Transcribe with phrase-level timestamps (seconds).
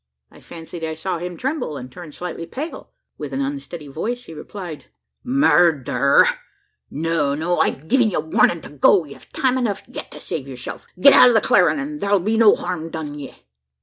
[0.31, 2.91] I fancied I saw him tremble, and turn slightly pale!
[3.19, 4.85] With an unsteady voice he replied:
[5.23, 6.25] "Murder?
[6.89, 9.03] No, no; I've gin ye warnin' to go.
[9.05, 10.87] Ye've time enuf yet to save yerself.
[10.99, 13.45] Git out o' the clarin', an' thur'll be no harm done ye!"